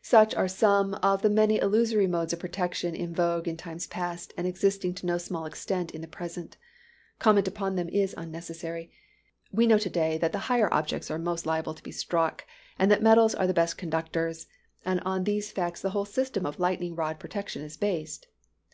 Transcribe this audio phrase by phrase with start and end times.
[0.00, 4.32] Such are some of the many illusory modes of protection in vogue in times past,
[4.38, 6.56] and existing to no small extent in the present.
[7.18, 8.90] Comment upon them is unnecessary.
[9.52, 12.46] We know to day that the higher objects are most liable to be struck,
[12.78, 14.46] and that metals are the best conductors;
[14.86, 18.28] and on these facts the whole system of lightning rod protection is based.